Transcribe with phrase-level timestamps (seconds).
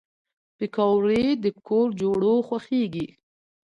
[0.57, 3.07] پکورې د کور جوړو خوښېږي